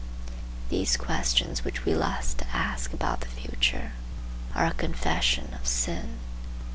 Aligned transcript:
These 0.69 0.97
questions 0.97 1.63
which 1.63 1.85
we 1.85 1.93
lust 1.93 2.39
to 2.39 2.47
ask 2.47 2.91
about 2.91 3.19
the 3.21 3.27
future 3.27 3.91
are 4.55 4.65
a 4.65 4.73
confession 4.73 5.53
of 5.53 5.67
sin. 5.67 6.17